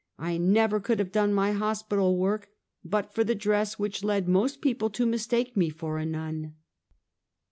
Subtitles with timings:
[0.17, 2.49] I never could have done my hospital work
[2.83, 6.55] but for the dress which led most people to mistake me for a nun.